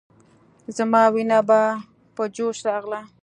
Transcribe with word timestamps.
زما 0.77 1.01
وينه 1.13 1.39
به 1.47 1.61
په 2.15 2.23
جوش 2.35 2.57
راغله. 2.67 3.01